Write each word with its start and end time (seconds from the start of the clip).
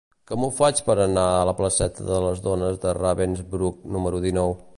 Com 0.29 0.43
ho 0.45 0.47
faig 0.59 0.79
per 0.87 0.95
anar 1.03 1.25
a 1.33 1.43
la 1.49 1.53
placeta 1.59 2.07
de 2.09 2.23
les 2.25 2.43
Dones 2.49 2.83
de 2.87 2.95
Ravensbrück 3.01 3.87
número 3.97 4.25
dinou? 4.29 4.59